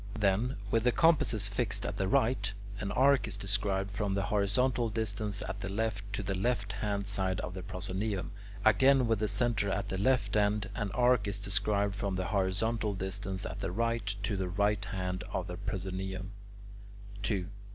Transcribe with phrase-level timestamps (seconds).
[0.19, 4.89] Then, with the compasses fixed at the right, an arc is described from the horizontal
[4.89, 8.31] distance at the left to the left hand side of the "proscaenium" (F, G);
[8.71, 12.95] again with the centre at the left end, an arc is described from the horizontal
[12.95, 16.31] distance at the right to the right hand side of the "proscaenium"
[17.23, 17.45] (E, H).